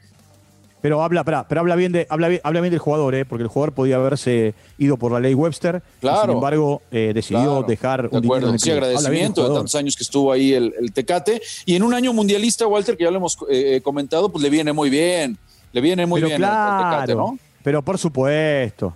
pero 0.80 1.02
habla, 1.02 1.24
pero 1.24 1.60
habla 1.60 1.76
bien 1.76 1.92
de, 1.92 2.06
habla 2.08 2.30
habla 2.42 2.60
bien 2.60 2.70
del 2.70 2.78
jugador, 2.78 3.14
¿eh? 3.14 3.24
porque 3.24 3.42
el 3.42 3.48
jugador 3.48 3.74
podía 3.74 3.96
haberse 3.96 4.54
ido 4.78 4.96
por 4.96 5.12
la 5.12 5.20
ley 5.20 5.34
Webster. 5.34 5.82
Claro. 6.00 6.22
sin 6.22 6.30
embargo, 6.30 6.82
eh, 6.92 7.12
decidió 7.14 7.62
dejar 7.62 8.06
un 8.06 8.20
de 8.20 8.26
acuerdo. 8.26 8.58
Sí, 8.58 8.70
agradecimiento 8.70 9.48
de 9.48 9.54
tantos 9.54 9.74
años 9.74 9.96
que 9.96 10.04
estuvo 10.04 10.30
ahí 10.30 10.52
el, 10.52 10.72
Tecate. 10.92 11.42
Y 11.66 11.74
en 11.74 11.82
un 11.82 11.94
año 11.94 12.12
mundialista, 12.12 12.66
Walter, 12.66 12.96
que 12.96 13.04
ya 13.04 13.10
lo 13.10 13.16
hemos 13.16 13.36
eh, 13.50 13.80
comentado, 13.82 14.28
pues 14.28 14.42
le 14.42 14.50
viene 14.50 14.72
muy 14.72 14.88
bien. 14.88 15.36
Le 15.72 15.80
viene 15.80 16.06
muy 16.06 16.22
bien 16.22 16.42
al 16.44 16.90
Tecate, 16.90 17.14
¿no? 17.14 17.38
Pero 17.62 17.82
por 17.82 17.98
supuesto. 17.98 18.94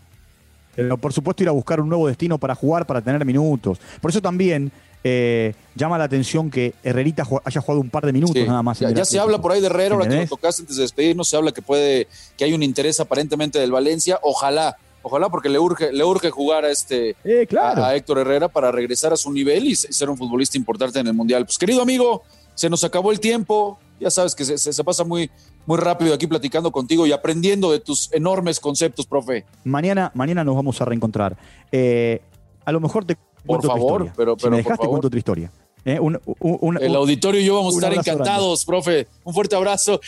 Pero 0.74 0.96
por 0.98 1.12
supuesto 1.12 1.42
ir 1.42 1.48
a 1.48 1.52
buscar 1.52 1.80
un 1.80 1.88
nuevo 1.88 2.08
destino 2.08 2.38
para 2.38 2.54
jugar, 2.54 2.86
para 2.86 3.00
tener 3.00 3.24
minutos. 3.24 3.78
Por 4.00 4.10
eso 4.10 4.22
también 4.22 4.72
eh, 5.04 5.54
llama 5.74 5.98
la 5.98 6.04
atención 6.04 6.50
que 6.50 6.74
Herrerita 6.82 7.26
haya 7.44 7.60
jugado 7.60 7.80
un 7.80 7.90
par 7.90 8.06
de 8.06 8.12
minutos 8.12 8.46
nada 8.46 8.62
más. 8.62 8.78
Ya, 8.78 9.04
se 9.04 9.18
habla 9.18 9.40
por 9.40 9.52
ahí 9.52 9.60
de 9.60 9.66
Herrera, 9.66 9.96
ahora 9.96 10.08
que 10.08 10.16
lo 10.16 10.26
tocaste 10.26 10.62
antes 10.62 10.76
de 10.76 10.82
despedirnos, 10.82 11.28
se 11.28 11.36
habla 11.36 11.52
que 11.52 11.62
puede, 11.62 12.06
que 12.36 12.44
hay 12.44 12.52
un 12.52 12.62
interés 12.62 13.00
aparentemente 13.00 13.58
del 13.58 13.72
Valencia. 13.72 14.20
Ojalá, 14.22 14.76
ojalá, 15.02 15.28
porque 15.28 15.48
le 15.48 15.58
urge, 15.58 15.92
le 15.92 16.04
urge 16.04 16.30
jugar 16.30 16.64
a 16.64 16.70
este 16.70 17.16
eh, 17.24 17.48
a, 17.60 17.94
Héctor 17.96 18.18
Herrera 18.18 18.48
para 18.48 18.70
regresar 18.70 19.12
a 19.12 19.16
su 19.16 19.32
nivel 19.32 19.66
y 19.66 19.74
ser 19.74 20.08
un 20.08 20.16
futbolista 20.16 20.56
importante 20.56 21.00
en 21.00 21.06
el 21.08 21.14
Mundial. 21.14 21.44
Pues 21.44 21.58
querido 21.58 21.82
amigo, 21.82 22.22
se 22.54 22.70
nos 22.70 22.84
acabó 22.84 23.10
el 23.10 23.18
tiempo. 23.18 23.78
Ya 24.02 24.10
sabes 24.10 24.34
que 24.34 24.44
se, 24.44 24.84
pasa 24.84 25.04
muy, 25.04 25.30
muy 25.64 25.78
rápido 25.78 26.12
aquí 26.12 26.26
platicando 26.26 26.72
contigo 26.72 27.06
y 27.06 27.12
aprendiendo 27.12 27.70
de 27.70 27.78
tus 27.78 28.12
enormes 28.12 28.58
conceptos, 28.58 29.06
profe. 29.06 29.44
Mañana, 29.64 30.10
mañana 30.14 30.42
nos 30.42 30.56
vamos 30.56 30.80
a 30.80 30.84
reencontrar. 30.84 31.36
Eh, 31.70 32.20
a 32.64 32.72
lo 32.72 32.80
mejor 32.80 33.04
te 33.04 33.16
por 33.46 33.64
favor, 33.64 34.12
pero, 34.16 34.36
pero 34.36 34.50
me 34.50 34.58
dejaste, 34.58 34.86
cuento 34.86 35.08
otra 35.08 35.18
historia. 35.18 35.52
Eh, 35.84 35.98
el 36.80 36.94
auditorio 36.94 37.40
y 37.40 37.44
yo 37.44 37.56
vamos 37.56 37.74
a 37.74 37.78
estar 37.78 37.94
encantados, 37.94 38.64
profe. 38.64 39.08
Un 39.24 39.34
fuerte 39.34 39.56
abrazo. 39.56 40.00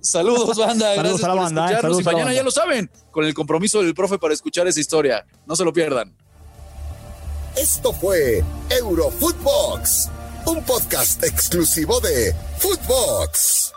Saludos, 0.00 0.56
banda. 0.58 0.94
Saludos 0.94 1.24
a 1.24 1.28
la 1.28 1.34
banda. 1.34 1.80
Eh. 1.80 2.04
mañana 2.04 2.32
ya 2.32 2.42
lo 2.42 2.50
saben, 2.50 2.90
con 3.10 3.24
el 3.24 3.34
compromiso 3.34 3.82
del 3.82 3.94
profe 3.94 4.18
para 4.18 4.34
escuchar 4.34 4.66
esa 4.66 4.80
historia. 4.80 5.24
No 5.46 5.56
se 5.56 5.64
lo 5.64 5.72
pierdan. 5.72 6.14
Esto 7.56 7.92
fue 7.92 8.42
Eurofootbox, 8.70 10.10
un 10.46 10.62
podcast 10.64 11.22
exclusivo 11.24 12.00
de 12.00 12.34
Footbox. 12.58 13.71